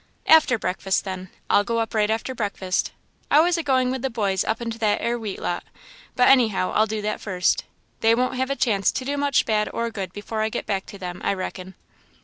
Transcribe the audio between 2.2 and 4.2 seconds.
breakfast. I was a going with the